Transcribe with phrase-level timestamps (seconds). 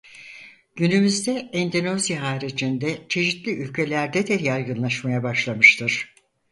[0.75, 6.05] Günümüzde Endonezya haricinde çeşitli ülkelerde de yaygınlaşmaya başlamıştır.